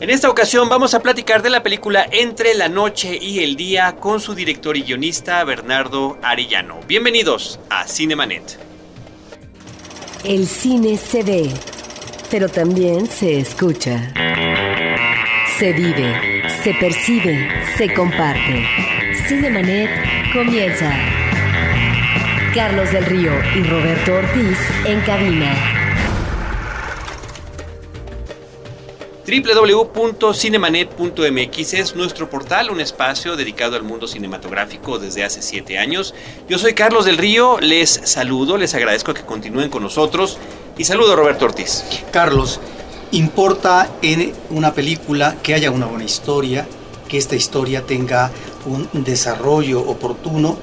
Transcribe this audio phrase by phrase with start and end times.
[0.00, 3.96] En esta ocasión vamos a platicar de la película Entre la noche y el día
[3.96, 6.80] con su director y guionista Bernardo Arellano.
[6.88, 8.58] Bienvenidos a Cinemanet.
[10.24, 11.50] El cine se ve,
[12.30, 14.10] pero también se escucha.
[15.58, 18.66] Se vive, se percibe, se comparte.
[19.28, 19.90] Cinemanet
[20.32, 20.96] comienza.
[22.54, 25.79] Carlos del Río y Roberto Ortiz en cabina.
[29.30, 36.16] www.cinemanet.mx es nuestro portal, un espacio dedicado al mundo cinematográfico desde hace siete años.
[36.48, 40.38] Yo soy Carlos del Río, les saludo, les agradezco que continúen con nosotros
[40.76, 41.84] y saludo a Roberto Ortiz.
[42.10, 42.58] Carlos,
[43.12, 46.66] importa en una película que haya una buena historia,
[47.08, 48.32] que esta historia tenga
[48.66, 50.58] un desarrollo oportuno,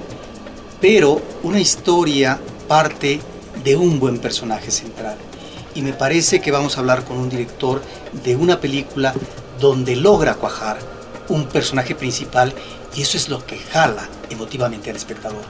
[0.81, 2.37] pero una historia
[2.67, 3.21] parte
[3.63, 5.17] de un buen personaje central
[5.77, 7.83] y me parece que vamos a hablar con un director
[8.23, 9.13] de una película
[9.59, 10.77] donde logra cuajar
[11.29, 12.53] un personaje principal
[12.95, 15.41] y eso es lo que jala emotivamente al espectador.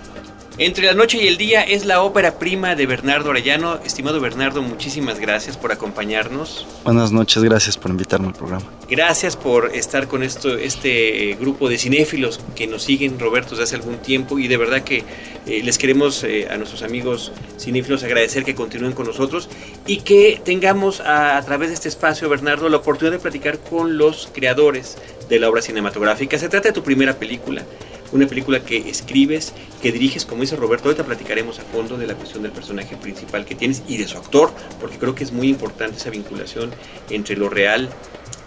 [0.59, 3.75] Entre la noche y el día es la ópera prima de Bernardo Arellano.
[3.85, 6.65] Estimado Bernardo, muchísimas gracias por acompañarnos.
[6.83, 8.65] Buenas noches, gracias por invitarme al programa.
[8.89, 13.75] Gracias por estar con esto, este grupo de cinéfilos que nos siguen, Roberto, desde hace
[13.75, 15.03] algún tiempo y de verdad que
[15.45, 19.49] eh, les queremos eh, a nuestros amigos cinéfilos agradecer que continúen con nosotros
[19.85, 23.97] y que tengamos a, a través de este espacio, Bernardo, la oportunidad de platicar con
[23.97, 26.39] los creadores de la obra cinematográfica.
[26.39, 27.65] Se trata de tu primera película
[28.13, 32.15] una película que escribes, que diriges, como dice Roberto, ahorita platicaremos a fondo de la
[32.15, 35.49] cuestión del personaje principal que tienes y de su actor, porque creo que es muy
[35.49, 36.71] importante esa vinculación
[37.09, 37.89] entre lo real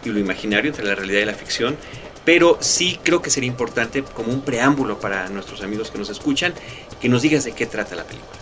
[0.04, 1.76] y lo imaginario, entre la realidad y la ficción,
[2.24, 6.52] pero sí creo que sería importante como un preámbulo para nuestros amigos que nos escuchan,
[7.00, 8.38] que nos digas de qué trata la película.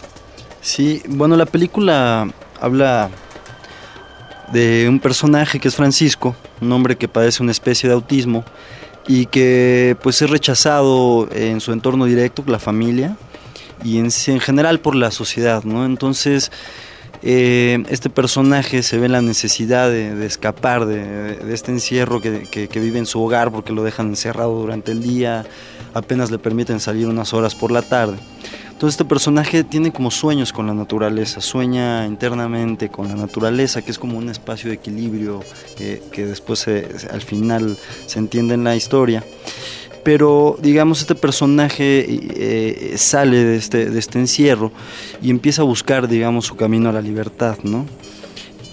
[0.61, 2.28] Sí, bueno, la película
[2.61, 3.11] habla
[4.53, 8.45] de un personaje que es Francisco, un hombre que padece una especie de autismo,
[9.09, 13.16] y que pues es rechazado en su entorno directo, la familia
[13.83, 14.10] y en,
[14.41, 15.87] general por la sociedad, ¿no?
[15.87, 16.53] Entonces
[17.23, 22.99] eh, este personaje se ve la necesidad de, escapar de, este encierro que, que, vive
[22.99, 25.45] en su hogar porque lo dejan encerrado durante el día,
[25.95, 28.19] apenas le permiten salir unas horas por la tarde.
[28.67, 33.91] Entonces este personaje tiene como sueños con la naturaleza, sueña internamente con la naturaleza, que
[33.91, 35.41] es como un espacio de equilibrio
[35.77, 37.77] que después al final
[38.07, 39.25] se entiende en la historia.
[40.09, 44.73] Pero digamos, este personaje eh, sale de este, de este encierro
[45.21, 47.85] y empieza a buscar, digamos, su camino a la libertad, ¿no?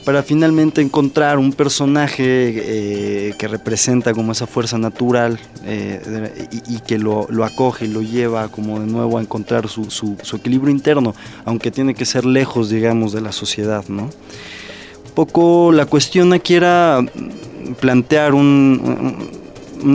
[0.05, 6.97] para finalmente encontrar un personaje eh, que representa como esa fuerza natural eh, y, que
[6.99, 11.95] lo, acoge y lo lleva como de nuevo a encontrar su, equilibrio interno, aunque tiene
[11.95, 14.09] que ser lejos, digamos, de la sociedad, ¿no?
[15.15, 17.03] Poco la cuestión aquí era
[17.81, 19.43] plantear un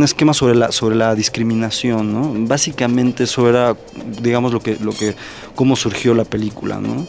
[0.02, 2.32] esquema sobre la, sobre la discriminación, ¿no?
[2.46, 3.76] Básicamente eso era,
[4.22, 5.14] digamos, lo que, lo que,
[5.54, 7.06] cómo surgió la película, ¿no?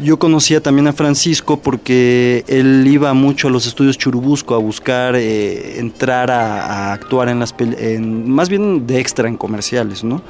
[0.00, 5.16] Yo conocía también a Francisco porque él iba mucho a los estudios Churubusco a buscar
[5.16, 10.22] eh, entrar a, actuar en las en, más bien de extra en comerciales, ¿no?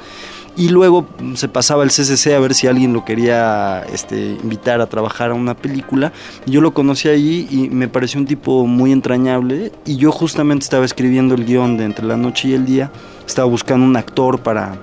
[0.59, 1.05] Y luego
[1.35, 5.33] se pasaba al CCC a ver si alguien lo quería este, invitar a trabajar a
[5.33, 6.11] una película.
[6.45, 9.71] Yo lo conocí ahí y me pareció un tipo muy entrañable.
[9.85, 12.91] Y yo justamente estaba escribiendo el guion de Entre la Noche y el Día.
[13.25, 14.77] Estaba buscando un actor para,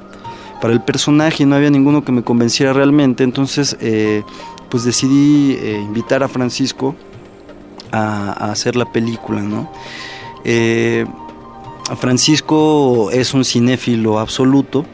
[0.63, 3.23] para el personaje y no había ninguno que me convenciera realmente.
[3.23, 4.23] Entonces eh,
[4.71, 6.97] pues decidí eh, invitar a Francisco
[7.93, 9.71] a, hacer la película, ¿no?
[10.43, 11.05] Eh,
[11.99, 14.87] Francisco es un cinéfilo absoluto,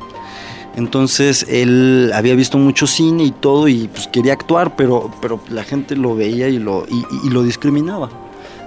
[0.77, 5.65] entonces él había visto mucho cine y todo y pues quería actuar, pero, pero la
[5.65, 8.11] gente lo veía y lo, y, lo discriminaba.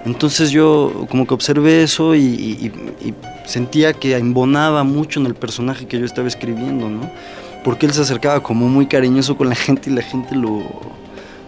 [0.05, 2.71] Entonces yo como que observé eso y,
[3.45, 7.09] sentía que embonaba mucho en el personaje que yo estaba escribiendo, ¿no?
[7.65, 10.61] porque él se acercaba como muy cariñoso con la gente y la gente lo,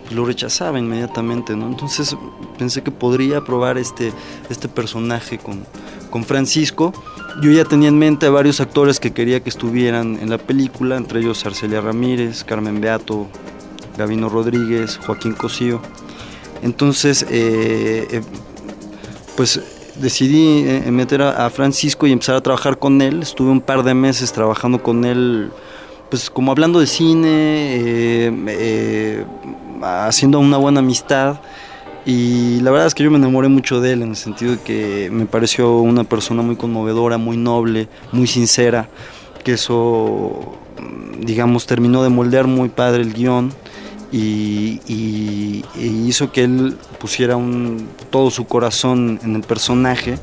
[0.10, 1.68] lo rechazaba inmediatamente, ¿no?
[1.68, 2.18] Entonces
[2.58, 4.12] pensé que podría probar este,
[4.50, 5.64] este personaje con,
[6.10, 6.92] con Francisco.
[7.40, 10.98] Yo ya tenía en mente a varios actores que quería que estuvieran en la película,
[10.98, 13.28] entre ellos Arcelia Ramírez, Carmen Beato,
[13.96, 15.80] Gavino Rodríguez, Joaquín Cosío.
[16.64, 18.22] Entonces, eh, eh,
[19.36, 19.62] pues
[20.02, 23.22] decidí eh, meter a, Francisco y empezar a trabajar con él.
[23.22, 25.52] Estuve un par de meses trabajando con él
[26.10, 28.34] pues como hablando de cine,
[29.84, 31.40] haciendo una buena amistad.
[32.08, 34.62] Y la verdad es que yo me enamoré mucho de él en el sentido de
[34.62, 38.88] que me pareció una persona muy conmovedora, muy noble, muy sincera,
[39.44, 40.56] que eso,
[41.20, 43.52] digamos, terminó de moldear muy padre el guion.
[44.10, 44.80] y,
[45.76, 50.18] hizo que él pusiera un, todo su corazón en el personaje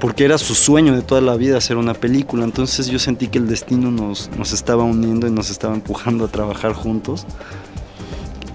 [0.00, 2.44] porque era su sueño de toda la vida hacer una película.
[2.44, 6.28] Entonces yo sentí que el destino nos, nos estaba uniendo y nos estaba empujando a
[6.28, 7.24] trabajar juntos.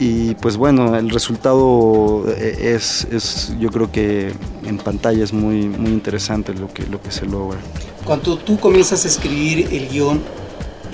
[0.01, 5.67] Y pues bueno, el resultado eh, es, es, yo creo que en pantalla es muy,
[5.67, 7.59] muy interesante lo que, lo que se logra.
[8.05, 10.21] Cuando tú comienzas a escribir el guion,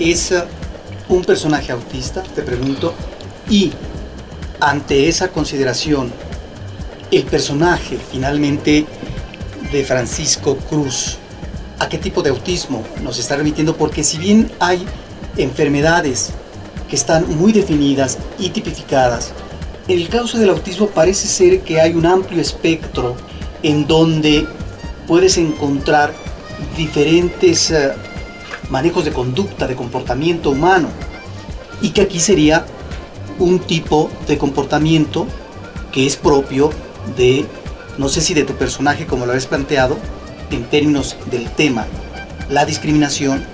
[0.00, 0.34] ¿es
[1.08, 2.20] un personaje autista?
[2.20, 2.94] Te pregunto.
[3.48, 3.72] Y
[4.58, 6.12] ante esa consideración,
[7.12, 8.86] el personaje finalmente
[9.70, 11.18] de Francisco Cruz,
[11.78, 13.76] ¿a qué tipo de autismo nos está remitiendo?
[13.76, 14.84] Porque si bien hay
[15.36, 16.32] enfermedades
[16.88, 19.32] que están muy definidas y tipificadas,
[19.88, 23.16] en el caso del autismo parece ser que hay un amplio espectro
[23.62, 24.46] en donde
[25.06, 26.12] puedes encontrar
[26.76, 27.92] diferentes eh,
[28.68, 30.88] manejos de conducta, de comportamiento humano,
[31.80, 32.66] y que aquí sería
[33.38, 35.26] un tipo de comportamiento
[35.92, 36.70] que es propio
[37.16, 37.46] de,
[37.98, 39.96] no sé si de tu personaje como lo habéis planteado,
[40.50, 41.86] en términos del tema,
[42.50, 43.44] la discriminación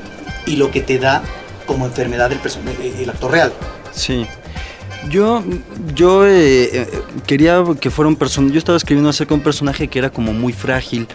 [0.46, 1.23] y lo que te da
[1.72, 2.40] como enfermedad el,
[3.00, 3.52] el actor real.
[3.92, 4.26] Sí.
[5.08, 5.42] Yo,
[5.94, 6.88] yo eh, eh,
[7.26, 8.52] quería que fuera un personaje.
[8.52, 11.08] Yo estaba escribiendo acerca de un personaje que era como muy frágil,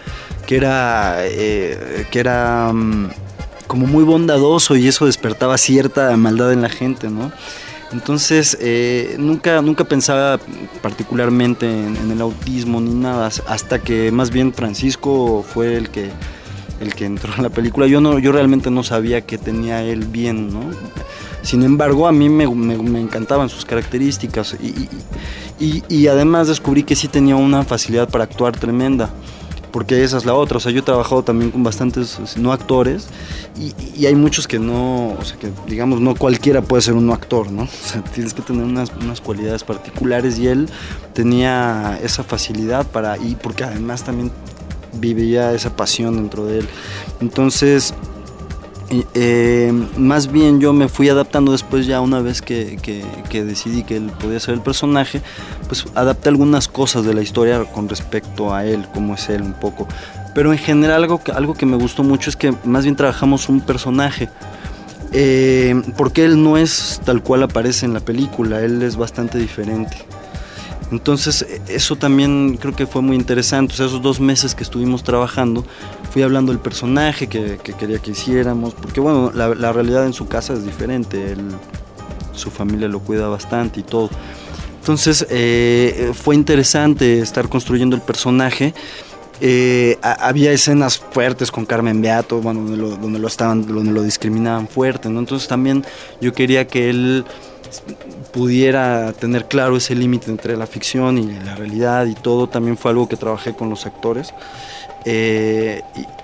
[0.46, 3.10] que era, eh, que era mm,
[3.66, 7.32] como muy bondadoso y eso despertaba cierta maldad en la gente, ¿no?
[7.90, 8.58] Entonces,
[9.16, 10.38] nunca, nunca pensaba
[10.82, 16.10] particularmente en, en, el autismo ni nada, hasta que más bien Francisco fue el que
[16.80, 17.86] el que entró en la película.
[17.86, 20.60] Yo, no, yo realmente no sabía que tenía él bien, ¿no?
[21.42, 22.44] Sin embargo, a mí me,
[23.00, 29.10] encantaban sus características y, y, además descubrí que sí tenía una facilidad para actuar tremenda
[29.72, 30.56] porque esa es la otra.
[30.56, 33.08] O sea, yo he trabajado también con bastantes no actores
[33.56, 37.14] y, hay muchos que no, o sea, que digamos, no cualquiera puede ser un no
[37.14, 37.62] actor, ¿no?
[37.88, 40.68] O sea, tienes que tener unas, unas cualidades particulares y él
[41.14, 44.32] tenía esa facilidad para, y porque además también
[44.98, 46.68] vivía esa pasión dentro de él.
[47.20, 47.94] Entonces,
[49.14, 52.78] eh, más bien yo me fui adaptando después ya una vez que,
[53.30, 55.20] decidí que él podía ser el personaje,
[55.66, 59.52] pues adapté algunas cosas de la historia con respecto a él, cómo es él un
[59.52, 59.86] poco.
[60.34, 63.48] Pero en general algo que, algo que me gustó mucho es que más bien trabajamos
[63.48, 64.28] un personaje.
[65.12, 69.96] Eh, porque él no es tal cual aparece en la película, él es bastante diferente.
[70.90, 73.74] Entonces, eso también creo que fue muy interesante.
[73.74, 75.64] O sea, esos dos meses que estuvimos trabajando,
[76.10, 80.54] fui hablando del personaje que, quería que hiciéramos, porque bueno, la, realidad en su casa
[80.54, 81.36] es diferente.
[82.32, 84.08] su familia lo cuida bastante y todo.
[84.80, 88.72] Entonces, eh, fue interesante estar construyendo el personaje.
[89.40, 94.02] Eh, había escenas fuertes con Carmen Beato, bueno, donde lo, donde lo estaban, donde lo
[94.02, 95.20] discriminaban fuerte, ¿no?
[95.20, 95.84] Entonces también
[96.20, 97.24] yo quería que él
[98.32, 102.90] pudiera tener claro ese límite entre la ficción y la realidad y todo, también fue
[102.90, 104.32] algo que trabajé con los actores.
[105.04, 105.82] Eh,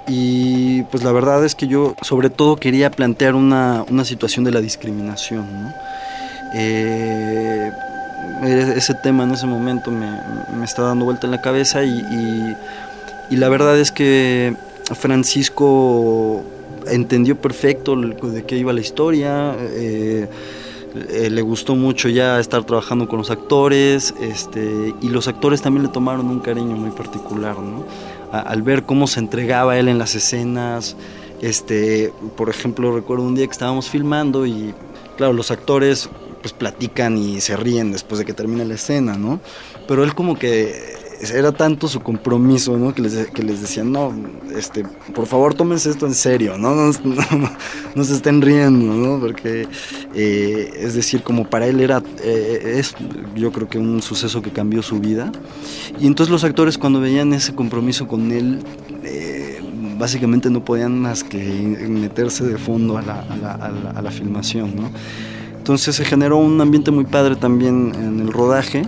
[0.09, 4.61] y, pues la verdad es que yo sobre todo quería plantear una, situación de la
[4.61, 5.73] discriminación.
[6.55, 7.71] Eh,
[8.77, 10.21] ese tema en ese momento me,
[10.57, 12.57] me está dando vuelta en la cabeza y,
[13.31, 14.55] la verdad es que
[14.93, 16.45] Francisco
[16.87, 19.57] entendió perfecto de qué iba la historia.
[19.59, 20.29] Eh,
[20.95, 25.85] eh, le gustó mucho ya estar trabajando con los actores este, y los actores también
[25.85, 27.85] le tomaron un cariño muy particular, ¿no?
[28.33, 30.97] al ver cómo se entregaba él en las escenas,
[31.41, 34.75] este, por ejemplo, recuerdo un día que estábamos filmando y,
[35.17, 36.09] claro, los actores
[36.41, 39.41] pues platican y se ríen después de que termina la escena, ¿no?
[39.89, 42.95] Pero él como que era tanto su compromiso, ¿no?
[42.95, 44.13] Que les, que les decían, no,
[44.57, 46.75] este, por favor tómense esto en serio, ¿no?
[47.95, 49.21] No, se estén riendo, ¿no?
[49.21, 49.69] Porque,
[50.15, 52.95] eh, es decir, como para él era, eh, es
[53.35, 55.31] yo creo que un suceso que cambió su vida.
[56.01, 58.63] Y entonces los actores cuando veían ese compromiso con él,
[59.05, 59.61] eh,
[59.99, 64.03] básicamente no podían más que meterse de fondo a la, a la, a la, a
[64.03, 64.91] la filmación, ¿no?
[65.57, 68.83] Entonces se generó un ambiente muy padre también en el rodaje.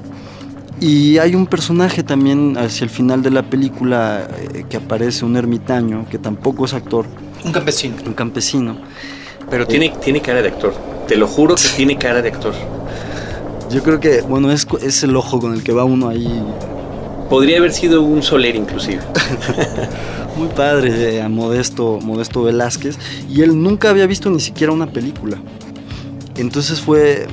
[0.80, 5.36] Y hay un personaje también hacia el final de la película eh, que aparece, un
[5.36, 7.06] ermitaño, que tampoco es actor.
[7.44, 7.96] Un campesino.
[8.04, 8.76] Un campesino.
[9.48, 10.74] Pero tiene, tiene cara de actor.
[11.08, 12.54] Te lo juro que tiene cara de actor.
[13.70, 16.42] Yo creo que, bueno, es, es el ojo con el que va uno ahí.
[17.30, 19.00] Podría haber sido un Soler inclusive.
[20.36, 22.98] Muy padre, a Modesto, Modesto Velázquez.
[23.30, 25.38] Y él nunca había visto ni siquiera una película.
[26.36, 27.26] Entonces fue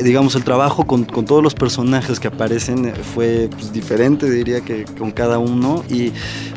[0.00, 4.84] digamos, el trabajo con, todos los personajes que aparecen eh, fue pues, diferente, diría que
[4.84, 6.12] con cada uno, y,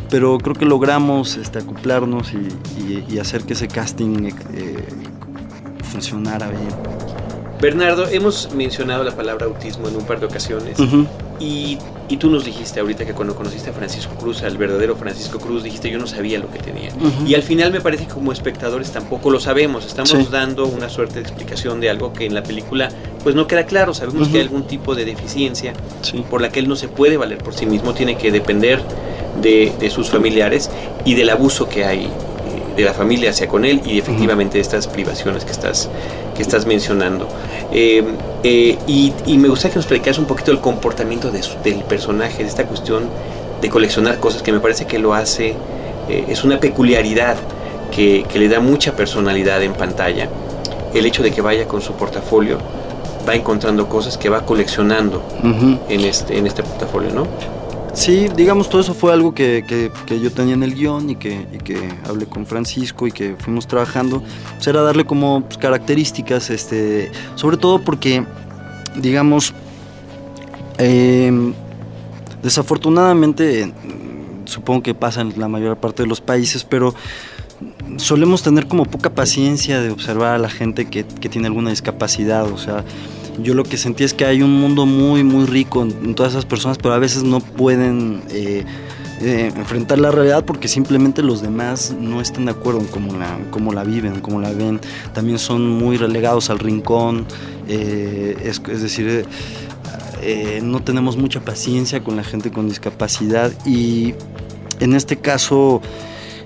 [0.09, 4.75] pero creo que logramos este, acoplarnos y, hacer que ese casting eh,
[5.83, 7.04] funcionara bien.
[7.61, 10.77] Bernardo, hemos mencionado la palabra autismo en un par de ocasiones
[11.39, 11.77] y,
[12.09, 15.63] y tú nos dijiste ahorita que cuando conociste a Francisco Cruz, al verdadero Francisco Cruz,
[15.63, 16.89] dijiste yo no sabía lo que tenía.
[17.25, 20.27] Y al final me parece que como espectadores tampoco lo sabemos, estamos Sí.
[20.31, 22.89] dando una suerte de explicación de algo que en la película
[23.23, 26.23] pues no queda claro, sabemos que hay algún tipo de deficiencia Sí.
[26.29, 28.81] por la que él no se puede valer por sí mismo, tiene que depender
[29.41, 30.69] de, de sus familiares
[31.05, 32.09] y del abuso que hay eh,
[32.75, 35.89] de la familia hacia con él y efectivamente de estas privaciones que estás,
[36.35, 37.27] que estás mencionando.
[37.71, 38.03] Eh,
[38.43, 42.43] eh, y, y me gustaría que nos platicaras un poquito el comportamiento de del personaje,
[42.43, 43.09] de esta cuestión
[43.61, 45.55] de coleccionar cosas que me parece que lo hace,
[46.09, 47.37] eh, es una peculiaridad
[47.91, 50.29] que, que le da mucha personalidad en pantalla.
[50.93, 52.57] El hecho de que vaya con su portafolio,
[53.27, 55.23] va encontrando cosas que va coleccionando
[55.89, 57.27] en este, en este portafolio, ¿no?
[57.95, 61.15] Sí, digamos, todo eso fue algo que, que- que yo tenía en el guion y
[61.15, 64.21] que, que hablé con Francisco y que fuimos trabajando.
[64.55, 68.25] Pues era darle como pues, características, este, sobre todo porque,
[68.97, 69.53] digamos,
[70.77, 71.53] eh,
[72.43, 73.73] desafortunadamente,
[74.43, 76.93] supongo que pasa en la mayor parte de los países, pero
[77.95, 82.43] solemos tener como poca paciencia de observar a la gente que, que tiene alguna discapacidad,
[82.51, 82.83] o sea,
[83.41, 86.45] yo lo que sentí es que hay un mundo muy, muy rico en, todas esas
[86.45, 88.65] personas, pero a veces no pueden eh,
[89.21, 93.37] eh, enfrentar la realidad porque simplemente los demás no están de acuerdo en cómo la,
[93.51, 94.79] cómo la viven, cómo la ven.
[95.13, 97.25] También son muy relegados al rincón,
[97.67, 99.25] eh, es, es decir,
[100.63, 104.15] no tenemos mucha paciencia con la gente con discapacidad y
[104.79, 105.81] en este caso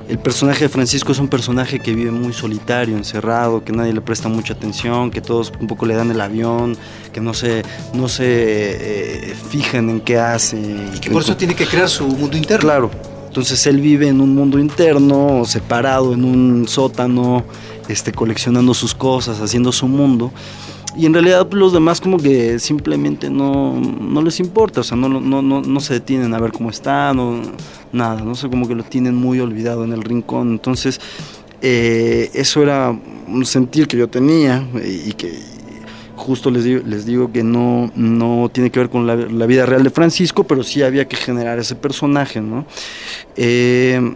[0.09, 4.01] el personaje de Francisco es un personaje que vive muy solitario, encerrado, que nadie le
[4.01, 6.75] presta mucha atención, que todos un poco le dan el avión,
[7.13, 7.61] que no se,
[7.93, 10.57] no se eh, fijan en qué hace.
[10.57, 12.61] Y que por eso tiene que crear su mundo interno.
[12.61, 12.91] Claro.
[13.27, 17.45] Entonces él vive en un mundo interno, separado en un sótano,
[17.87, 20.31] este, coleccionando sus cosas, haciendo su mundo.
[20.99, 25.07] Y en realidad los demás como que simplemente no, no les importa, o sea, no,
[25.07, 27.41] no, no, no se detienen a ver cómo está, no,
[27.93, 30.49] nada, no sé, como que lo tienen muy olvidado en el rincón.
[30.49, 30.99] Entonces,
[31.61, 35.39] eh, eso era un sentir que yo tenía eh, y que
[36.17, 39.83] justo les digo, les digo que no, no tiene que ver con la, vida real
[39.83, 42.65] de Francisco, pero sí había que generar ese personaje, ¿no?
[43.37, 44.15] Eh,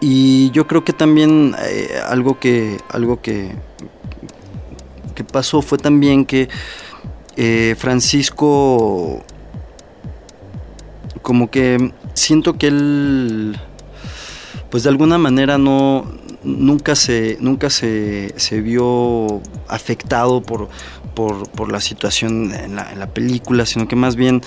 [0.00, 1.54] y yo creo que también
[2.08, 3.52] algo que algo que,
[5.18, 6.48] que pasó fue también que
[7.36, 9.24] eh, Francisco
[11.22, 13.56] como que siento que él
[14.70, 16.04] pues de alguna manera no
[16.44, 20.68] nunca se nunca se, se vio afectado por,
[21.18, 24.40] por, por la situación en la, en la, película, sino que más bien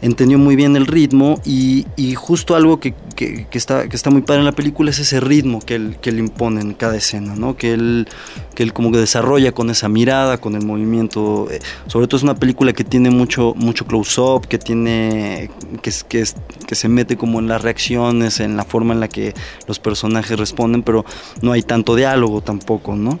[0.00, 4.08] entendió muy bien el ritmo y, y justo algo que, que, que, está, que está
[4.08, 6.96] muy padre en la película es ese ritmo que él, que él impone en cada
[6.96, 7.54] escena, ¿no?
[7.54, 8.08] que, él,
[8.54, 11.48] que él como que desarrolla con esa mirada, con el movimiento.
[11.86, 15.50] Sobre todo es una película que tiene mucho, mucho close-up, que tiene
[15.82, 16.24] que, que,
[16.66, 19.34] que se mete como en las reacciones, en la forma en la que
[19.66, 21.04] los personajes responden, pero
[21.42, 23.20] no hay tanto diálogo tampoco, ¿no?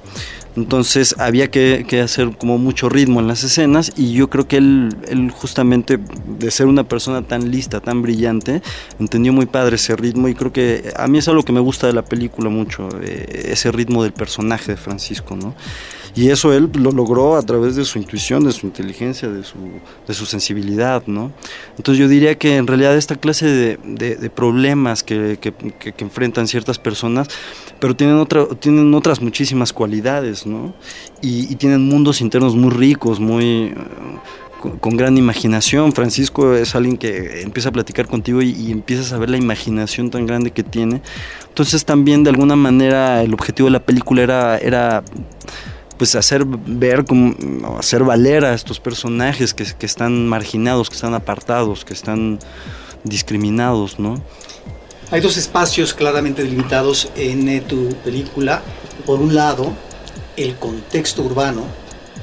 [0.56, 4.96] Entonces había que, hacer como mucho ritmo en las escenas y yo creo que él,
[5.08, 8.62] él, justamente de ser una persona tan lista, tan brillante,
[8.98, 11.86] entendió muy padre ese ritmo y creo que a mí es algo que me gusta
[11.86, 15.54] de la película mucho, eh, ese ritmo del personaje de Francisco, ¿no?
[16.14, 19.56] Y eso él lo logró a través de su intuición, de su inteligencia, de su,
[20.06, 21.30] de su sensibilidad, ¿no?
[21.76, 25.92] Entonces yo diría que en realidad esta clase de, de, de problemas que, que, que,
[25.92, 27.28] que, enfrentan ciertas personas,
[27.78, 30.74] pero tienen, otra, tienen otras muchísimas cualidades, ¿no?
[31.22, 33.74] Y, y tienen mundos internos muy ricos, muy...
[34.60, 35.94] Con, con, gran imaginación.
[35.94, 40.10] Francisco es alguien que empieza a platicar contigo y, y, empiezas a ver la imaginación
[40.10, 41.00] tan grande que tiene.
[41.48, 45.02] Entonces también de alguna manera el objetivo de la película era, era
[46.00, 47.34] pues hacer ver, como,
[47.78, 52.38] hacer valer a estos personajes que, que, están marginados, que están apartados, que están
[53.04, 54.14] discriminados, ¿no?
[55.10, 58.62] Hay dos espacios claramente delimitados en eh, tu película.
[59.04, 59.74] Por un lado,
[60.38, 61.64] el contexto urbano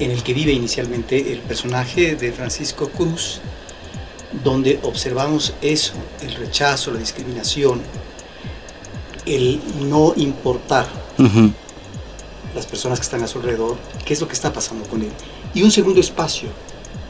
[0.00, 3.40] en el que vive inicialmente el personaje de Francisco Cruz,
[4.42, 7.80] donde observamos eso, el rechazo, la discriminación,
[9.24, 11.52] el no importar uh -huh.
[12.54, 15.12] Las personas que están a su alrededor, qué es lo que está pasando con él.
[15.54, 16.48] Y un segundo espacio,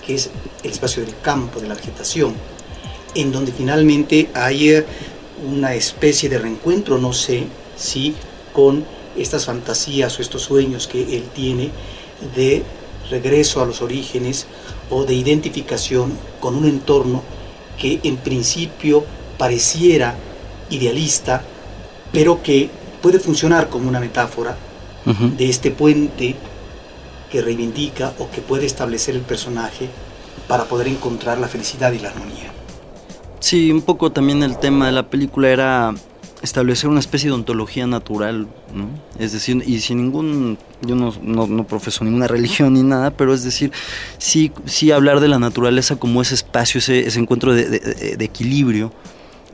[0.04, 0.30] que es
[0.62, 2.34] el espacio del campo, de la vegetación,
[3.14, 4.84] en donde finalmente hay
[5.46, 7.44] una especie de reencuentro, no sé
[7.76, 8.14] si
[8.52, 8.84] con
[9.16, 11.70] estas fantasías o estos sueños que él tiene
[12.34, 12.62] de
[13.10, 14.46] regreso a los orígenes
[14.90, 17.22] o de identificación con un entorno
[17.78, 19.04] que en principio
[19.38, 20.14] pareciera
[20.70, 21.42] idealista,
[22.12, 22.68] pero que
[23.00, 24.56] puede funcionar como una metáfora
[25.08, 25.36] uh -huh.
[25.36, 26.36] de este puente
[27.30, 29.88] que reivindica o que puede establecer el personaje
[30.46, 32.52] para poder encontrar la felicidad y la armonía.
[33.40, 35.94] Sí, un poco también el tema de la película era
[36.42, 38.88] establecer una especie de ontología natural, ¿no?
[39.18, 43.42] Es decir, y sin ningún, yo no, no, profeso ninguna religión ni nada, pero es
[43.42, 43.72] decir,
[44.18, 48.92] sí, sí hablar de la naturaleza como ese espacio, ese, ese encuentro de, de, equilibrio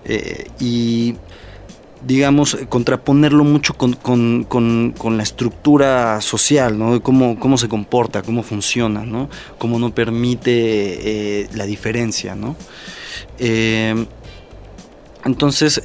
[0.04, 1.14] eh, y
[2.06, 7.02] digamos, contraponerlo mucho con, con, con, la estructura social, ¿no?
[7.02, 9.28] Cómo, cómo se comporta, cómo funciona, ¿no?
[9.58, 12.56] Cómo no permite eh, la diferencia, ¿no?
[13.38, 14.06] Eh,
[15.24, 15.80] entonces,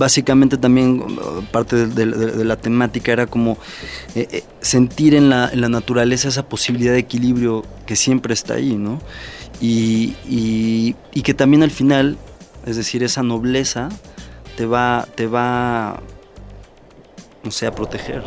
[0.00, 1.04] básicamente también
[1.52, 2.06] parte de,
[2.44, 3.58] la temática era como
[4.14, 8.98] eh, eh, sentir en la, naturaleza esa posibilidad de equilibrio que siempre está ahí, ¿no?
[9.60, 12.16] Y, que también al final,
[12.66, 13.90] es decir, esa nobleza
[14.60, 15.98] te va, te va
[17.42, 18.22] no sé, a proteger.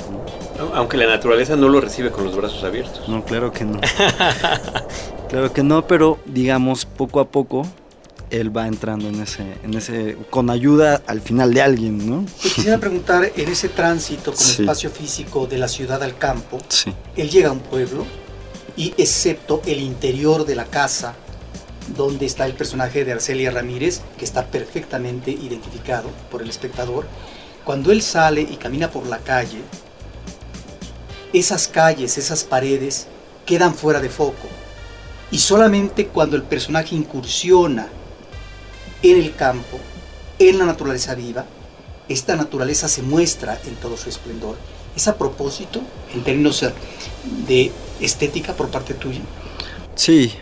[0.73, 3.07] Aunque la naturaleza no lo recibe con los brazos abiertos.
[3.07, 3.79] No, claro que no.
[5.29, 7.67] claro que no, pero digamos, poco a poco
[8.31, 12.25] él va entrando en ese, en ese, con ayuda al final de alguien, ¿no?
[12.41, 16.57] quisiera preguntar, en ese tránsito como espacio físico de la ciudad al campo,
[17.15, 18.07] él llega a un pueblo
[18.75, 21.13] y excepto el interior de la casa,
[21.89, 27.05] donde está el personaje de Arcelia Ramírez, que está perfectamente identificado por el espectador,
[27.63, 29.61] cuando él sale y camina por la calle,
[31.33, 33.07] esas calles, esas paredes
[33.45, 34.47] quedan fuera de foco.
[35.31, 37.87] Y solamente cuando el personaje incursiona
[39.01, 39.79] en el campo,
[40.39, 41.45] en la naturaleza viva,
[42.07, 44.57] esta naturaleza se muestra en todo su esplendor.
[44.95, 45.81] ¿Es a propósito
[46.13, 46.63] en términos
[47.47, 49.21] de estética por parte tuya?
[49.95, 50.33] Sí,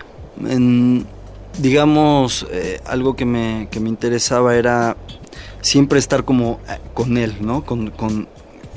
[1.59, 4.97] digamos, eh, algo que me, que me, interesaba era
[5.61, 7.65] siempre estar como eh, con él, ¿no?
[7.65, 8.27] Con,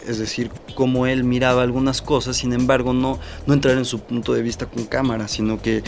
[0.07, 4.35] es decir, cómo él miraba algunas cosas, sin embargo, no, no entrar en su punto
[4.35, 5.83] de vista con cámara, sino que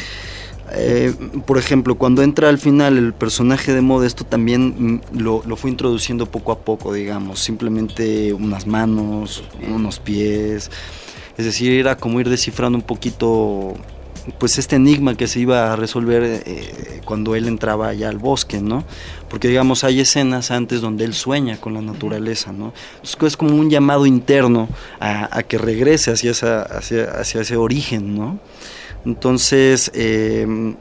[0.72, 1.14] eh,
[1.46, 5.70] por ejemplo, cuando entra al final el personaje de Modesto también mm, lo, lo, fue
[5.70, 10.70] introduciendo poco a poco, digamos, simplemente unas manos, unos pies,
[11.36, 13.74] es decir, era como ir descifrando un poquito
[14.38, 18.60] pues este enigma que se iba a resolver eh, cuando él entraba allá al bosque,
[18.60, 18.84] ¿no?
[19.28, 22.72] Porque digamos hay escenas antes donde él sueña con la naturaleza, ¿no?
[23.02, 24.68] es como un llamado interno
[25.00, 28.38] a, que regrese hacia, esa, hacia, hacia ese origen, ¿no?
[29.04, 30.76] Entonces, em,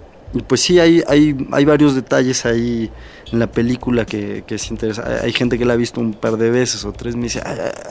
[0.48, 2.90] pues sí, hay, hay, hay varios detalles ahí
[3.32, 5.20] en la película que, que es interesante.
[5.24, 7.42] Hay gente que la ha visto un par de veces o tres, me dice,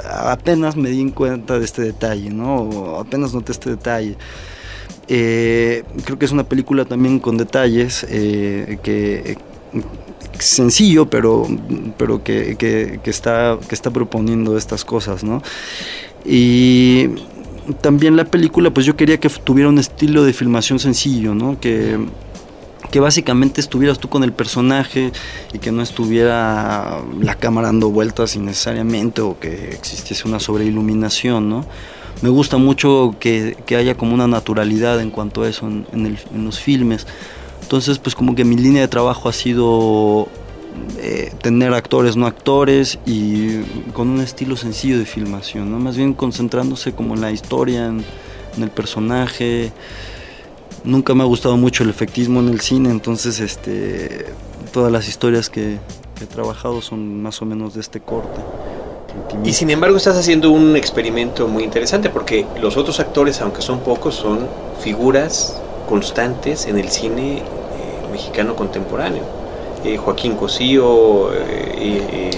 [0.05, 2.57] apenas me di cuenta de este detalle, ¿no?
[2.57, 4.17] O apenas noté este detalle.
[5.09, 9.37] Eh, creo que es una película también con detalles eh, que
[10.39, 11.47] sencillo, pero,
[11.97, 15.43] pero que, que, que, está, que está proponiendo estas cosas, ¿no?
[16.25, 17.09] Y
[17.81, 21.59] también la película, pues yo quería que tuviera un estilo de filmación sencillo, ¿no?
[21.61, 21.99] Que,
[22.91, 25.13] que básicamente estuvieras tú con el personaje
[25.53, 31.67] y que no estuviera la cámara dando vueltas innecesariamente o que existiese una sobreiluminación, ¿no?
[32.23, 36.59] Me gusta mucho que, haya como una naturalidad en cuanto a eso en, en los
[36.61, 37.07] filmes.
[37.63, 40.29] Entonces, pues como que mi línea de trabajo ha sido
[40.99, 43.61] eh, tener actores no actores y
[43.93, 45.79] con un estilo sencillo de filmación, ¿no?
[45.79, 48.05] más bien concentrándose como en la historia, en,
[48.61, 49.73] el personaje.
[50.85, 54.27] Nunca me ha gustado mucho el efectismo en el cine, entonces este,
[54.73, 55.79] todas las historias que,
[56.21, 58.41] he trabajado son más o menos de este corte.
[59.45, 63.81] Y sin embargo estás haciendo un experimento muy interesante porque los otros actores, aunque son
[63.81, 64.47] pocos, son
[64.81, 67.43] figuras constantes en el cine eh,
[68.13, 69.23] mexicano contemporáneo.
[69.85, 72.31] Eh, Joaquín Cosío, eh,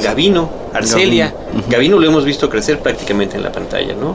[0.00, 1.34] Gavino, Arcelia.
[1.68, 1.98] Gavino.
[1.98, 4.14] lo hemos visto crecer prácticamente en la pantalla, ¿no?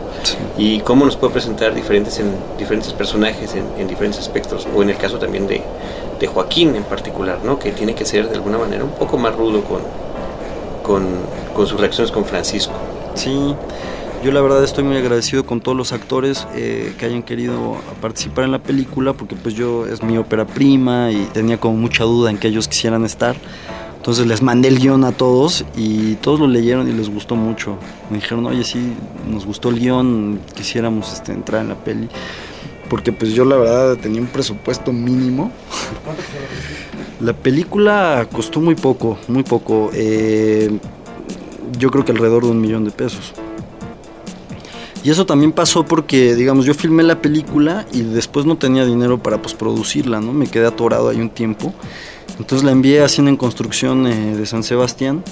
[0.57, 4.97] Y cómo nos puede presentar diferentes, en, diferentes personajes en, diferentes aspectos, o en el
[4.97, 5.61] caso también de,
[6.25, 7.59] Joaquín en particular, ¿no?
[7.59, 9.79] Que tiene que ser de alguna manera un poco más rudo con,
[10.89, 11.05] con,
[11.53, 12.73] con sus reacciones con Francisco.
[13.13, 13.53] Sí.
[14.23, 18.45] Yo la verdad estoy muy agradecido con todos los actores eh, que hayan querido participar
[18.45, 22.31] en la película porque pues yo es mi ópera prima y tenía como mucha duda
[22.31, 23.35] en que ellos quisieran estar.
[23.97, 27.77] Entonces les mandé el guion a todos y todos lo leyeron y les gustó mucho.
[28.09, 28.93] Me dijeron, oye, sí,
[29.29, 32.09] nos gustó el guion, quisiéramos este, entrar en la peli.
[32.89, 35.51] Porque pues yo la verdad tenía un presupuesto mínimo.
[37.19, 39.89] La película costó muy poco, muy poco.
[39.93, 40.79] Eh,
[41.77, 43.33] yo creo que alrededor de un millón de pesos.
[45.03, 49.17] Y eso también pasó porque, digamos, yo filmé la película y después no tenía dinero
[49.21, 50.33] para posproducirla, ¿no?
[50.33, 51.73] Me quedé atorado ahí un tiempo.
[52.37, 55.23] Entonces la envié haciendo en construcción eh, de San Sebastián.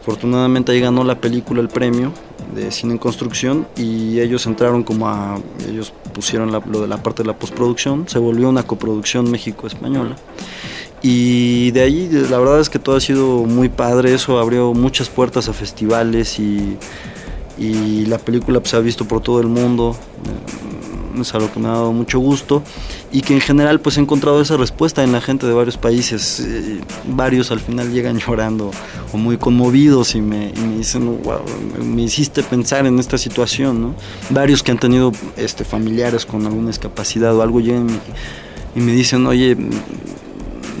[0.00, 2.12] Afortunadamente ahí ganó la película el premio
[2.54, 7.22] de cine en construcción y ellos entraron como a, ellos pusieron lo de la parte
[7.22, 10.16] de la postproducción, se volvió una coproducción México-Española.
[11.06, 15.10] Y de ahí la verdad es que todo ha sido muy padre, eso abrió muchas
[15.10, 16.78] puertas a festivales y,
[17.58, 19.94] y la película pues, se ha visto por todo el mundo
[21.20, 22.62] es algo que me ha dado mucho gusto
[23.12, 26.40] y que en general pues he encontrado esa respuesta en la gente de varios países.
[26.40, 28.70] Eh, varios al final llegan llorando
[29.12, 31.40] o muy conmovidos y me, dicen, wow,
[31.82, 33.94] me hiciste pensar en esta situación, ¿no?
[34.30, 37.88] Varios que han tenido este, familiares con alguna discapacidad o algo llegan
[38.74, 39.56] y, me dicen, oye,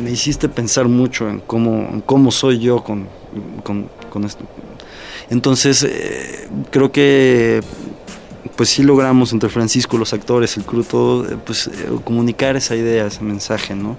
[0.02, 3.08] me hiciste pensar mucho en cómo, cómo soy yo con,
[3.62, 4.44] con, esto.
[5.30, 7.60] Entonces, eh, creo que
[8.56, 12.76] pues sí logramos entre Francisco, los actores, el crew, todo, eh, pues eh, comunicar esa
[12.76, 13.96] idea, ese mensaje, ¿no?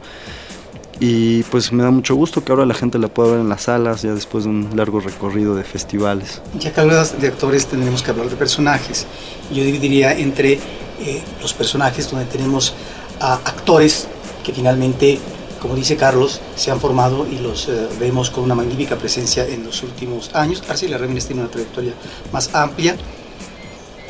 [0.99, 3.63] Y pues me da mucho gusto que ahora la gente la pueda ver en las
[3.63, 6.41] salas, ya después de un largo recorrido de festivales.
[6.57, 9.05] Ya que hablas de actores, tendremos que hablar de personajes.
[9.51, 12.73] Yo dividiría entre eh, los personajes donde tenemos
[13.19, 14.07] a actores
[14.43, 15.19] que finalmente,
[15.61, 19.83] como dice Carlos, se han formado y los vemos con una magnífica presencia en los
[19.83, 20.63] últimos años.
[20.67, 21.93] Arcelia Ramírez tiene una trayectoria
[22.31, 22.95] más amplia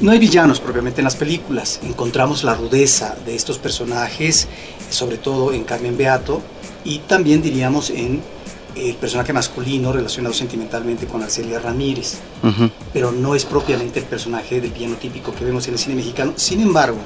[0.01, 4.49] no hay villanos propiamente en las películas, encontramos la rudeza de estos personajes,
[4.89, 6.41] sobre todo en Carmen Beato,
[6.84, 8.21] y también diríamos en
[8.75, 12.17] el personaje masculino relacionado sentimentalmente con Arcelia Ramírez,
[12.91, 16.34] pero no es propiamente el personaje del villano típico que vemos en el cine mexicano.
[16.36, 16.97] Sin embargo,